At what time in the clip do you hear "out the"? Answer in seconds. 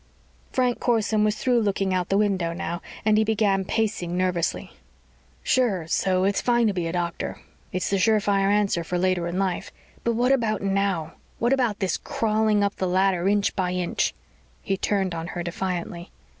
1.93-2.17